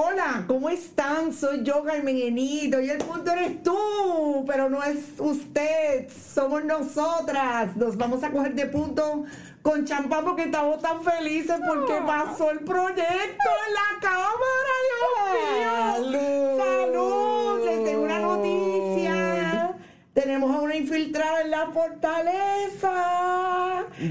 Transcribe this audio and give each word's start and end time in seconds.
Hola, 0.00 0.44
¿cómo 0.46 0.70
están? 0.70 1.32
Soy 1.32 1.64
yo, 1.64 1.82
Carmen 1.82 2.16
Enito, 2.16 2.80
y 2.80 2.88
el 2.88 2.98
punto 2.98 3.32
eres 3.32 3.64
tú, 3.64 4.44
pero 4.46 4.70
no 4.70 4.80
es 4.84 4.98
usted, 5.18 6.08
somos 6.08 6.64
nosotras. 6.64 7.76
Nos 7.76 7.96
vamos 7.96 8.22
a 8.22 8.30
coger 8.30 8.54
de 8.54 8.66
punto 8.66 9.24
con 9.60 9.84
champán 9.84 10.24
porque 10.24 10.44
estamos 10.44 10.80
tan 10.80 11.02
felices 11.02 11.56
porque 11.66 11.94
pasó 12.06 12.52
el 12.52 12.60
proyecto 12.60 13.08
en 13.08 13.74
la 13.74 13.98
cámara, 14.00 14.72
Dios 14.86 16.10
mío. 16.12 16.58
¡Salud! 16.64 17.64
Les 17.64 17.84
tengo 17.84 18.02
una 18.04 18.20
noticia. 18.20 19.74
Tenemos 20.14 20.54
a 20.54 20.60
una 20.60 20.76
infiltrada 20.76 21.40
en 21.40 21.50
la 21.50 21.66
fortaleza. 21.72 22.94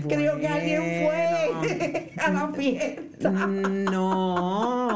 Creo 0.09 0.37
que 0.37 0.47
alguien 0.49 0.81
fue 1.05 2.11
a 2.17 2.29
la 2.29 2.49
fiesta. 2.49 3.29
No. 3.29 4.86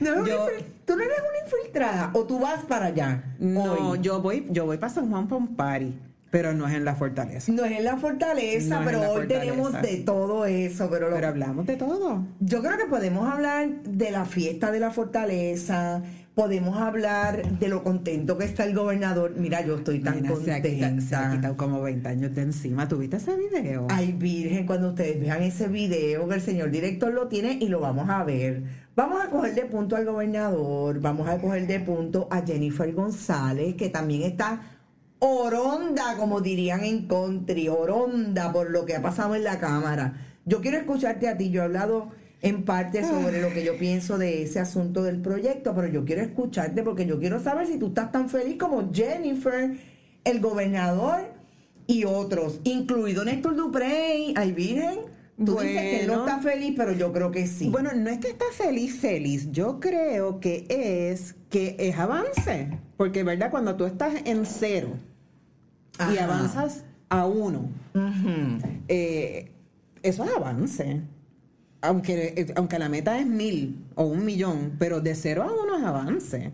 No 0.00 0.26
Yo- 0.26 0.46
¿Tú 0.84 0.94
no 0.96 1.02
eres 1.02 1.18
una 1.18 1.44
infiltrada 1.58 2.10
o 2.14 2.24
tú 2.24 2.38
vas 2.38 2.64
para 2.64 2.86
allá? 2.86 3.24
No, 3.40 3.72
hoy? 3.90 3.98
yo 4.00 4.20
voy, 4.22 4.46
yo 4.50 4.66
voy 4.66 4.78
para 4.78 4.92
San 4.92 5.10
Juan 5.10 5.26
party, 5.56 5.98
pero 6.30 6.54
no 6.54 6.68
es 6.68 6.74
en 6.74 6.84
la 6.84 6.94
fortaleza. 6.94 7.50
No 7.52 7.64
es 7.64 7.72
en 7.78 7.84
la 7.84 7.96
fortaleza, 7.96 8.78
No 8.80 8.84
pero 8.86 9.00
la 9.00 9.08
hoy 9.10 9.16
fortaleza. 9.20 9.40
tenemos 9.52 9.72
de 9.82 9.96
todo 9.98 10.46
eso. 10.46 10.88
Pero, 10.90 11.08
lo- 11.08 11.16
Pero 11.16 11.28
hablamos 11.28 11.66
de 11.66 11.76
todo. 11.76 12.24
yo 12.40 12.62
creo 12.62 12.76
que 12.78 12.84
podemos 12.86 13.28
hablar 13.28 13.68
de 13.82 14.10
la 14.12 14.24
fiesta 14.26 14.70
de 14.70 14.78
la 14.80 14.90
fortaleza, 14.92 16.02
podemos 16.36 16.76
hablar 16.76 17.58
de 17.58 17.68
lo 17.68 17.82
contento 17.82 18.36
que 18.36 18.44
está 18.44 18.64
el 18.64 18.74
gobernador. 18.74 19.32
Mira, 19.38 19.64
yo 19.64 19.76
estoy 19.76 20.00
tan 20.00 20.16
Mira, 20.16 20.36
se, 20.36 20.52
ha 20.52 20.60
contenta. 20.60 20.68
quitado, 20.68 21.00
se 21.00 21.16
ha 21.16 21.30
quitado 21.30 21.56
como 21.56 21.80
20 21.80 22.06
años 22.10 22.34
de 22.34 22.42
encima. 22.42 22.86
¿Tuviste 22.86 23.16
ese 23.16 23.34
video? 23.38 23.86
Ay, 23.88 24.12
Virgen, 24.12 24.66
cuando 24.66 24.90
ustedes 24.90 25.18
vean 25.18 25.42
ese 25.42 25.66
video, 25.66 26.28
que 26.28 26.34
el 26.34 26.42
señor 26.42 26.70
director 26.70 27.10
lo 27.10 27.28
tiene 27.28 27.56
y 27.58 27.68
lo 27.68 27.80
vamos 27.80 28.10
a 28.10 28.22
ver. 28.22 28.64
Vamos 28.94 29.24
a 29.24 29.30
coger 29.30 29.54
de 29.54 29.64
punto 29.64 29.96
al 29.96 30.04
gobernador, 30.04 31.00
vamos 31.00 31.26
a 31.26 31.38
coger 31.38 31.66
de 31.66 31.80
punto 31.80 32.28
a 32.30 32.42
Jennifer 32.42 32.92
González, 32.92 33.74
que 33.74 33.88
también 33.88 34.20
está 34.20 34.60
oronda, 35.20 36.18
como 36.18 36.42
dirían 36.42 36.84
en 36.84 37.08
country, 37.08 37.68
oronda 37.70 38.52
por 38.52 38.70
lo 38.70 38.84
que 38.84 38.94
ha 38.94 39.00
pasado 39.00 39.34
en 39.36 39.44
la 39.44 39.58
Cámara. 39.58 40.18
Yo 40.44 40.60
quiero 40.60 40.76
escucharte 40.76 41.28
a 41.28 41.38
ti, 41.38 41.48
yo 41.48 41.62
he 41.62 41.64
hablado 41.64 42.10
en 42.42 42.64
parte 42.64 43.02
sobre 43.02 43.40
lo 43.40 43.50
que 43.50 43.64
yo 43.64 43.78
pienso 43.78 44.18
de 44.18 44.42
ese 44.42 44.60
asunto 44.60 45.02
del 45.02 45.20
proyecto, 45.20 45.74
pero 45.74 45.88
yo 45.88 46.04
quiero 46.04 46.22
escucharte 46.22 46.82
porque 46.82 47.06
yo 47.06 47.18
quiero 47.18 47.40
saber 47.40 47.66
si 47.66 47.78
tú 47.78 47.88
estás 47.88 48.12
tan 48.12 48.28
feliz 48.28 48.56
como 48.58 48.92
Jennifer, 48.92 49.76
el 50.24 50.40
gobernador 50.40 51.20
y 51.86 52.04
otros, 52.04 52.60
incluido 52.64 53.24
Néstor 53.24 53.56
Duprey. 53.56 54.34
Ay, 54.36 54.52
Virgen. 54.52 55.16
Tú 55.44 55.58
dices 55.58 55.80
que 55.82 56.00
él 56.00 56.06
no 56.06 56.26
está 56.26 56.38
feliz, 56.40 56.72
pero 56.76 56.92
yo 56.92 57.12
creo 57.12 57.30
que 57.30 57.46
sí. 57.46 57.68
Bueno, 57.68 57.90
no 57.94 58.08
es 58.08 58.18
que 58.18 58.28
está 58.28 58.46
feliz, 58.52 58.98
feliz. 58.98 59.52
Yo 59.52 59.80
creo 59.80 60.40
que 60.40 60.64
es 60.70 61.34
que 61.50 61.76
es 61.78 61.98
avance. 61.98 62.70
Porque, 62.96 63.22
¿verdad? 63.22 63.50
Cuando 63.50 63.76
tú 63.76 63.84
estás 63.84 64.14
en 64.24 64.46
cero 64.46 64.88
y 66.10 66.16
avanzas 66.16 66.84
a 67.10 67.26
uno, 67.26 67.68
eh, 68.88 69.50
eso 70.02 70.24
es 70.24 70.30
avance. 70.34 71.02
Aunque, 71.86 72.52
aunque 72.56 72.78
la 72.78 72.88
meta 72.88 73.18
es 73.18 73.26
mil 73.26 73.84
o 73.94 74.04
un 74.04 74.24
millón, 74.24 74.72
pero 74.78 75.00
de 75.00 75.14
cero 75.14 75.42
a 75.44 75.52
uno 75.52 75.78
es 75.78 75.84
avance. 75.84 76.50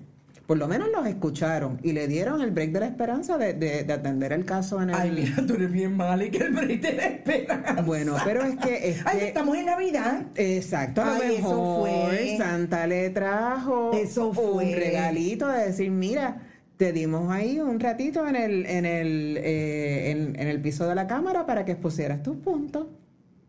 Por 0.47 0.59
lo 0.59 0.67
menos 0.69 0.89
los 0.91 1.07
escucharon 1.07 1.79
y 1.83 1.93
le 1.93 2.09
dieron 2.09 2.43
el 2.43 2.51
break 2.51 2.73
de 2.73 2.81
la 2.81 2.87
esperanza 2.87 3.39
de, 3.39 3.55
de- 3.55 3.85
de 3.85 3.93
atender 3.93 4.33
el 4.33 4.45
caso 4.45 4.83
en 4.83 4.91
el... 4.91 4.97
Ay, 4.97 5.11
mira, 5.13 5.37
tú 5.47 5.55
eres 5.55 5.71
bien 5.73 5.97
mala 5.97 6.25
y 6.25 6.31
que 6.31 6.39
el 6.39 6.53
break 6.53 6.81
te 6.81 6.93
la 6.95 7.07
esperanza. 7.07 7.83
Bueno, 7.83 8.17
pero 8.25 8.43
es 8.43 8.57
que... 8.57 8.91
es 8.91 9.01
Ay, 9.07 9.19
que- 9.21 9.29
estamos 9.29 9.57
en 9.57 9.67
Navidad. 9.67 10.27
Exacto, 10.35 11.01
a 11.03 11.17
lo 11.19 11.25
mejor 11.25 11.81
fue. 12.11 12.35
Santa 12.37 12.87
le 12.87 13.09
trajo 13.11 13.93
Eso 13.95 14.35
fue. 14.35 14.65
un 14.65 14.73
regalito 14.75 15.47
de 15.49 15.67
decir, 15.67 15.91
mira, 15.91 16.43
te 16.77 16.93
dimos 16.93 17.31
ahí 17.31 17.61
un 17.61 17.79
ratito 17.81 18.27
en 18.27 18.35
el, 18.37 18.67
en 18.67 18.85
el, 18.85 19.39
eh, 19.41 20.11
en, 20.11 20.39
en 20.39 20.49
el 20.49 20.61
piso 20.61 20.87
de 20.89 20.97
la 20.97 21.07
cámara 21.07 21.47
para 21.47 21.65
que 21.65 21.73
expusieras 21.73 22.23
tus 22.23 22.37
puntos. 22.37 22.89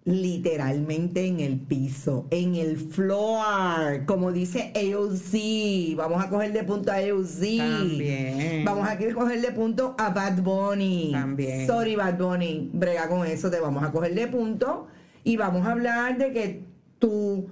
Literalmente 0.05 1.25
en 1.27 1.39
el 1.39 1.59
piso, 1.59 2.27
en 2.29 2.55
el 2.55 2.75
floor, 2.75 4.05
como 4.05 4.33
dice 4.33 4.73
AOC. 4.75 5.95
Vamos 5.95 6.21
a 6.21 6.29
cogerle 6.29 6.63
punto 6.65 6.91
a 6.91 6.95
AOC. 6.95 7.57
También. 7.57 8.65
Vamos 8.65 8.85
a 8.89 8.97
cogerle 8.97 9.51
punto 9.53 9.95
a 9.97 10.09
Bad 10.09 10.41
Bunny. 10.41 11.11
También. 11.13 11.67
Sorry, 11.67 11.95
Bad 11.95 12.17
Bunny. 12.17 12.69
Brega 12.73 13.07
con 13.07 13.25
eso, 13.25 13.49
te 13.49 13.61
vamos 13.61 13.81
a 13.81 13.93
cogerle 13.93 14.27
punto. 14.27 14.87
Y 15.23 15.37
vamos 15.37 15.65
a 15.65 15.71
hablar 15.71 16.17
de 16.17 16.33
que 16.33 16.65
tu 16.99 17.47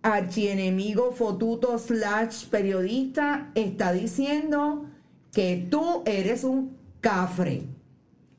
archienemigo 0.00 1.12
fotuto 1.12 1.78
slash 1.78 2.46
periodista 2.46 3.50
está 3.54 3.92
diciendo 3.92 4.86
que 5.34 5.66
tú 5.70 6.02
eres 6.06 6.44
un 6.44 6.78
cafre. 7.02 7.64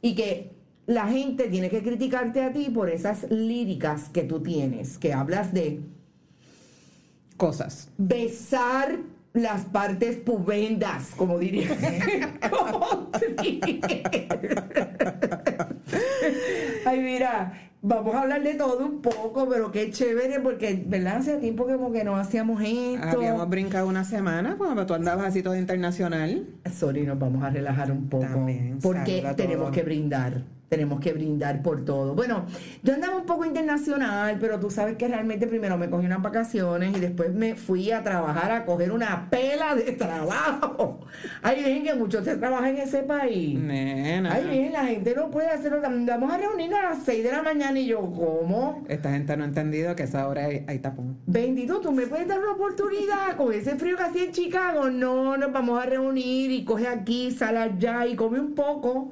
Y 0.02 0.16
que 0.16 0.61
la 0.88 1.08
gente 1.08 1.48
tiene 1.48 1.70
que 1.70 1.82
criticarte 1.82 2.44
a 2.44 2.52
ti 2.52 2.70
por 2.70 2.90
esas 2.90 3.30
líricas 3.30 4.10
que 4.10 4.24
tú 4.24 4.42
tienes, 4.42 4.98
que 4.98 5.14
hablas 5.14 5.54
de 5.54 5.82
Cosas. 7.38 7.90
besar 7.98 9.00
las 9.34 9.66
partes 9.66 10.18
pubendas, 10.18 11.12
como 11.16 11.40
diría. 11.40 11.70
Ay, 16.86 17.00
mira, 17.00 17.72
Vamos 17.84 18.14
a 18.14 18.22
hablar 18.22 18.44
de 18.44 18.54
todo 18.54 18.86
un 18.86 19.02
poco, 19.02 19.50
pero 19.50 19.72
qué 19.72 19.90
chévere, 19.90 20.40
porque, 20.40 20.84
¿verdad? 20.86 21.18
Hace 21.18 21.38
tiempo 21.38 21.66
que 21.66 21.74
como 21.74 21.92
que 21.92 22.04
no 22.04 22.16
hacíamos 22.16 22.62
esto. 22.62 23.18
Habíamos 23.18 23.50
brincado 23.50 23.88
una 23.88 24.04
semana 24.04 24.56
cuando 24.56 24.86
tú 24.86 24.94
andabas 24.94 25.26
así 25.26 25.42
todo 25.42 25.56
internacional. 25.56 26.46
Sorry, 26.72 27.08
nos 27.08 27.18
vamos 27.18 27.44
a 27.44 27.50
relajar 27.50 27.92
un 27.92 28.08
poco. 28.08 28.26
También, 28.26 28.78
porque 28.84 29.26
tenemos 29.36 29.72
que 29.72 29.82
brindar. 29.82 30.44
Tenemos 30.72 31.02
que 31.02 31.12
brindar 31.12 31.62
por 31.62 31.84
todo. 31.84 32.16
Bueno, 32.16 32.46
yo 32.82 32.94
andaba 32.94 33.18
un 33.18 33.26
poco 33.26 33.44
internacional, 33.44 34.38
pero 34.40 34.58
tú 34.58 34.72
sabes 34.72 34.96
que 34.96 35.06
realmente 35.06 35.46
primero 35.46 35.78
me 35.78 35.90
cogí 35.90 36.06
unas 36.06 36.22
vacaciones 36.22 36.96
y 36.96 37.00
después 37.02 37.34
me 37.34 37.56
fui 37.56 37.92
a 37.92 38.02
trabajar 38.04 38.54
a 38.54 38.64
coger 38.64 38.94
una 38.94 39.30
pela 39.30 39.76
de 39.76 39.92
trabajo. 39.92 41.02
Ay, 41.42 41.62
bien 41.62 41.84
que 41.84 41.94
mucho 41.94 42.24
se 42.24 42.38
trabaja 42.38 42.70
en 42.70 42.78
ese 42.78 43.04
país. 43.04 43.60
Nena. 43.60 44.32
Ay, 44.32 44.48
bien, 44.50 44.72
la 44.72 44.86
gente 44.86 45.14
no 45.14 45.30
puede 45.30 45.50
hacerlo. 45.50 45.82
Vamos 45.82 46.32
a 46.32 46.38
reunirnos 46.38 46.80
a 46.80 46.84
las 46.84 47.04
6 47.04 47.22
de 47.22 47.32
la 47.34 47.44
mañana 47.44 47.78
y 47.78 47.88
yo, 47.88 48.00
¿cómo? 48.00 48.86
Esta 48.88 49.12
gente 49.12 49.36
no 49.36 49.44
ha 49.44 49.48
entendido 49.48 49.94
que 49.98 50.04
a 50.04 50.06
esa 50.06 50.26
hora 50.26 50.46
hay, 50.46 50.64
hay 50.70 50.80
tapón. 50.80 51.18
Bendito, 51.26 51.82
tú 51.82 51.92
me 51.92 52.08
puedes 52.08 52.30
dar 52.30 52.40
una 52.40 52.54
oportunidad 52.54 53.36
con 53.36 53.52
ese 53.52 53.76
frío 53.76 53.98
que 53.98 54.04
hacía 54.04 54.24
en 54.24 54.32
Chicago. 54.32 54.90
No, 54.90 55.36
nos 55.36 55.52
vamos 55.52 55.84
a 55.84 55.86
reunir 55.86 56.50
y 56.50 56.64
coge 56.64 56.88
aquí, 56.88 57.30
sal 57.32 57.58
allá 57.58 58.08
y 58.08 58.16
come 58.16 58.40
un 58.40 58.56
poco. 58.56 59.12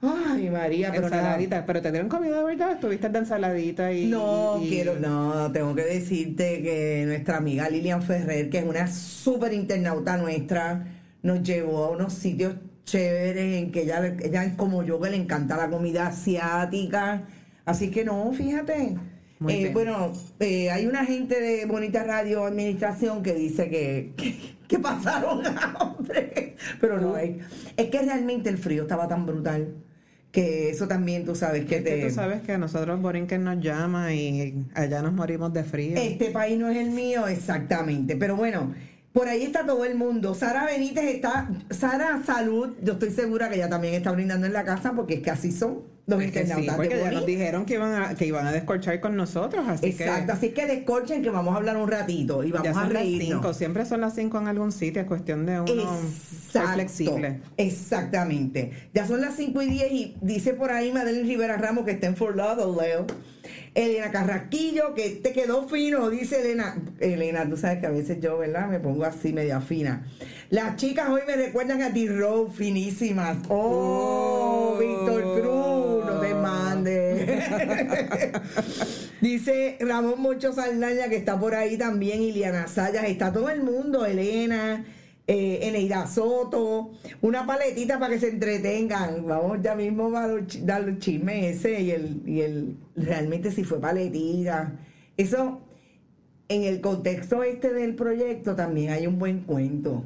Ay, 0.00 0.48
María, 0.48 0.90
pero. 0.92 1.06
Ensaladita, 1.06 1.64
pero 1.66 1.82
te 1.82 1.90
dieron 1.90 2.08
comida, 2.08 2.42
¿verdad? 2.44 2.72
Estuviste 2.72 3.08
de 3.08 3.18
ensaladita 3.18 3.92
y. 3.92 4.06
No, 4.06 4.60
y- 4.62 4.68
quiero, 4.68 4.94
no, 5.00 5.50
tengo 5.50 5.74
que 5.74 5.82
decirte 5.82 6.62
que 6.62 7.02
nuestra 7.06 7.38
amiga 7.38 7.68
Lilian 7.68 8.02
Ferrer, 8.02 8.48
que 8.48 8.58
es 8.58 8.64
una 8.64 8.86
súper 8.86 9.52
internauta 9.52 10.16
nuestra, 10.16 10.86
nos 11.22 11.42
llevó 11.42 11.86
a 11.86 11.90
unos 11.90 12.12
sitios 12.12 12.54
chéveres 12.84 13.58
en 13.62 13.72
que 13.72 13.82
ella, 13.82 14.16
ella 14.22 14.44
es 14.44 14.54
como 14.54 14.84
yo, 14.84 15.00
que 15.00 15.10
le 15.10 15.16
encanta 15.16 15.56
la 15.56 15.68
comida 15.68 16.06
asiática. 16.06 17.24
Así 17.64 17.90
que 17.90 18.04
no, 18.04 18.32
fíjate. 18.32 18.96
Muy 19.40 19.52
Eh, 19.52 19.58
bien. 19.58 19.74
bueno, 19.74 20.12
eh, 20.40 20.70
hay 20.70 20.86
una 20.86 21.04
gente 21.04 21.40
de 21.40 21.66
Bonita 21.66 22.02
Radio 22.04 22.44
Administración 22.44 23.22
que 23.22 23.34
dice 23.34 23.68
que, 23.68 24.12
que, 24.16 24.36
que 24.66 24.78
pasaron 24.78 25.42
hambre, 25.78 26.54
pero 26.80 27.00
no 27.00 27.16
es. 27.16 27.36
Es 27.76 27.86
que 27.88 28.00
realmente 28.00 28.48
el 28.48 28.58
frío 28.58 28.82
estaba 28.82 29.06
tan 29.08 29.26
brutal 29.26 29.74
que 30.32 30.70
eso 30.70 30.86
también 30.86 31.24
tú 31.24 31.34
sabes 31.34 31.64
que 31.64 31.76
Es 31.76 31.84
que 31.84 31.90
te... 31.90 32.06
tú 32.08 32.14
sabes 32.14 32.42
que 32.42 32.52
a 32.52 32.58
nosotros 32.58 33.00
Borinquen 33.00 33.44
nos 33.44 33.60
llama 33.60 34.12
y 34.14 34.66
allá 34.74 35.02
nos 35.02 35.12
morimos 35.12 35.52
de 35.52 35.64
frío. 35.64 35.96
Este 35.96 36.26
país 36.30 36.58
no 36.58 36.68
es 36.68 36.76
el 36.76 36.90
mío, 36.90 37.26
exactamente. 37.28 38.16
Pero 38.16 38.36
bueno, 38.36 38.74
por 39.12 39.26
ahí 39.28 39.42
está 39.42 39.64
todo 39.64 39.84
el 39.84 39.94
mundo. 39.94 40.34
Sara 40.34 40.66
Benítez 40.66 41.04
está. 41.04 41.48
Sara 41.70 42.22
Salud, 42.24 42.76
yo 42.82 42.92
estoy 42.94 43.10
segura 43.10 43.48
que 43.48 43.56
ella 43.56 43.68
también 43.70 43.94
está 43.94 44.12
brindando 44.12 44.46
en 44.46 44.52
la 44.52 44.64
casa 44.64 44.92
porque 44.92 45.14
es 45.14 45.22
que 45.22 45.30
así 45.30 45.50
son 45.50 45.80
los 46.06 46.22
Es 46.22 46.30
que 46.30 46.38
sí, 46.38 46.44
internautas 46.44 46.76
porque 46.76 46.94
de 46.94 47.02
ya 47.02 47.10
nos 47.10 47.26
dijeron 47.26 47.64
que 47.66 47.74
iban 47.74 48.02
a, 48.02 48.14
que 48.14 48.26
iban 48.26 48.46
a 48.46 48.52
descorchar 48.52 48.98
con 49.00 49.14
nosotros, 49.16 49.66
así 49.68 49.86
Exacto, 49.88 50.26
que 50.26 50.32
así 50.32 50.48
que 50.50 50.66
descorchen 50.66 51.22
que 51.22 51.28
vamos 51.30 51.54
a 51.54 51.58
hablar 51.58 51.76
un 51.76 51.88
ratito 51.90 52.44
y 52.44 52.48
ya 52.52 52.62
vamos 52.62 52.68
a 52.78 52.84
son 52.84 52.92
las 52.94 53.02
reírnos. 53.02 53.28
cinco, 53.28 53.54
siempre 53.54 53.84
son 53.84 54.00
las 54.00 54.14
cinco 54.14 54.38
en 54.38 54.48
algún 54.48 54.72
sitio, 54.72 55.02
es 55.02 55.08
cuestión 55.08 55.44
de 55.44 55.60
uno 55.60 55.98
Exacto, 56.48 56.74
flexible. 56.74 57.40
Exactamente. 57.56 58.72
Ya 58.94 59.06
son 59.06 59.20
las 59.20 59.36
5 59.36 59.62
y 59.62 59.66
10 59.66 59.92
y 59.92 60.16
dice 60.20 60.54
por 60.54 60.70
ahí 60.72 60.92
Madeline 60.92 61.26
Rivera 61.26 61.56
Ramos 61.56 61.84
que 61.84 61.92
está 61.92 62.06
en 62.06 62.16
Fort 62.16 62.36
Lauderdale. 62.36 63.06
Elena 63.74 64.10
Carrasquillo, 64.10 64.94
que 64.94 65.10
te 65.10 65.32
quedó 65.32 65.68
fino, 65.68 66.10
dice 66.10 66.40
Elena. 66.40 66.76
Elena, 67.00 67.48
tú 67.48 67.56
sabes 67.56 67.78
que 67.78 67.86
a 67.86 67.90
veces 67.90 68.18
yo, 68.20 68.38
¿verdad? 68.38 68.68
Me 68.68 68.80
pongo 68.80 69.04
así 69.04 69.32
media 69.32 69.60
fina. 69.60 70.06
Las 70.50 70.76
chicas 70.76 71.08
hoy 71.08 71.20
me 71.26 71.36
recuerdan 71.36 71.82
a 71.82 71.92
T-Row, 71.92 72.50
finísimas. 72.50 73.36
Oh, 73.48 74.74
Oh. 74.74 74.78
Víctor 74.78 75.22
Cruz, 75.40 76.06
no 76.06 76.20
te 76.20 76.34
mande. 76.34 77.42
Dice 79.20 79.76
Ramón 79.80 80.20
Mocho 80.20 80.52
Saldaña 80.52 81.08
que 81.08 81.16
está 81.16 81.38
por 81.38 81.54
ahí 81.54 81.76
también, 81.76 82.22
Iliana 82.22 82.68
Sayas, 82.68 83.04
está 83.04 83.32
todo 83.32 83.48
el 83.50 83.62
mundo, 83.62 84.06
Elena, 84.06 84.84
eh, 85.28 85.68
Eneida 85.68 86.06
Soto, 86.06 86.90
una 87.20 87.46
paletita 87.46 87.98
para 87.98 88.14
que 88.14 88.20
se 88.20 88.30
entretengan. 88.30 89.26
Vamos 89.26 89.58
ya 89.62 89.74
mismo 89.74 90.16
a 90.16 90.26
dar 90.62 90.82
los 90.82 90.98
chismes 90.98 91.56
ese 91.56 91.82
y 91.82 91.90
el, 91.90 92.22
y 92.26 92.40
el 92.40 92.76
realmente 92.96 93.52
si 93.52 93.62
fue 93.62 93.78
paletita. 93.78 94.72
Eso, 95.18 95.60
en 96.48 96.64
el 96.64 96.80
contexto 96.80 97.42
este 97.42 97.74
del 97.74 97.94
proyecto 97.94 98.56
también 98.56 98.90
hay 98.90 99.06
un 99.06 99.18
buen 99.18 99.40
cuento. 99.42 100.02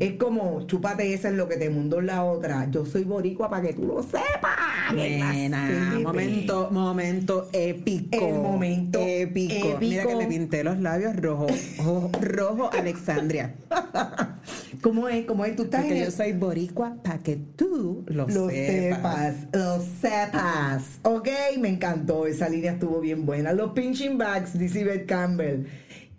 Es 0.00 0.14
como, 0.14 0.66
chúpate 0.66 1.14
esa 1.14 1.28
en 1.28 1.36
lo 1.36 1.48
que 1.48 1.56
te 1.56 1.70
mundo 1.70 2.00
la 2.00 2.24
otra. 2.24 2.68
Yo 2.70 2.84
soy 2.84 3.04
boricua 3.04 3.48
para 3.48 3.62
que 3.68 3.74
tú 3.74 3.86
lo 3.86 4.02
sepas. 4.02 4.94
Nena, 4.94 5.98
momento, 6.02 6.68
momento 6.72 7.48
épico. 7.52 8.26
El 8.26 8.34
momento 8.34 8.98
épico. 9.00 9.76
Mira 9.80 10.04
que 10.04 10.16
me 10.16 10.26
pinté 10.26 10.64
los 10.64 10.80
labios 10.80 11.14
rojo, 11.16 11.46
rojo, 11.78 12.10
rojo 12.20 12.70
Alexandria. 12.72 13.54
¿Cómo 14.82 15.08
es? 15.08 15.26
¿Cómo 15.26 15.44
es? 15.44 15.54
Tú 15.54 15.64
estás 15.64 15.82
en 15.82 15.86
Porque 15.88 16.00
el- 16.00 16.04
yo 16.06 16.10
soy 16.10 16.32
boricua 16.32 16.96
para 17.02 17.18
que 17.18 17.36
tú 17.36 18.02
lo, 18.06 18.26
lo 18.26 18.48
sepas. 18.50 19.34
sepas, 19.34 19.34
lo 19.52 19.80
sepas. 20.00 20.84
Ok, 21.02 21.28
me 21.60 21.68
encantó, 21.68 22.26
esa 22.26 22.48
línea 22.48 22.72
estuvo 22.72 23.00
bien 23.00 23.26
buena. 23.26 23.52
Los 23.52 23.72
pinching 23.72 24.18
bags, 24.18 24.58
dice 24.58 24.82
Beth 24.84 25.06
Campbell. 25.06 25.66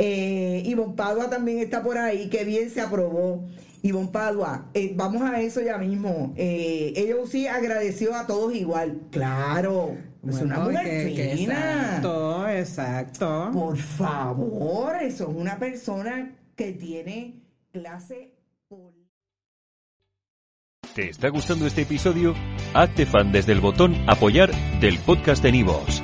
Eh, 0.04 0.64
Ivonne 0.66 0.96
Padua 0.96 1.30
también 1.30 1.60
está 1.60 1.84
por 1.84 1.96
ahí, 1.98 2.28
que 2.28 2.44
bien 2.44 2.72
se 2.72 2.82
aprobó. 2.82 3.48
Ivonne 3.84 4.10
Padua, 4.10 4.66
eh, 4.74 4.94
vamos 4.96 5.22
a 5.22 5.40
eso 5.42 5.62
ya 5.62 5.78
mismo. 5.78 6.34
Eh, 6.38 6.94
ella 6.96 7.16
sí 7.30 7.46
agradeció 7.48 8.16
a 8.16 8.26
todos 8.26 8.56
igual. 8.56 9.00
Claro, 9.12 9.96
es 10.28 10.42
una 10.42 10.60
mujer 10.60 10.84
que- 11.08 11.14
que 11.16 11.36
fina. 11.38 11.54
Exacto, 11.98 12.48
exacto. 12.50 13.50
Por 13.54 13.78
favor, 13.78 14.96
eso 15.02 15.30
es 15.30 15.36
una 15.36 15.58
persona 15.60 16.36
que 16.56 16.72
tiene 16.74 17.36
clase. 17.72 18.32
¿Te 20.96 21.10
está 21.10 21.30
gustando 21.30 21.66
este 21.68 21.84
episodio? 21.84 22.34
Hazte 22.74 23.06
fan 23.06 23.32
desde 23.32 23.54
el 23.54 23.62
botón 23.62 23.96
Apoyar 24.08 24.52
del 24.82 24.98
podcast 25.00 25.42
de 25.42 25.52
Nivos. 25.54 26.04